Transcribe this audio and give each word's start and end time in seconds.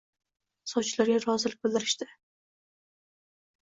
Sovchilarga 0.71 1.21
rozilik 1.27 1.63
bildirishdi 1.69 2.11